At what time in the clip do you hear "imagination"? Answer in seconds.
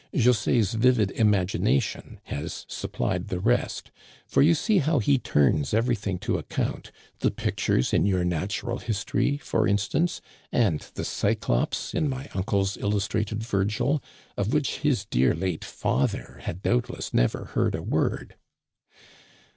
1.11-2.19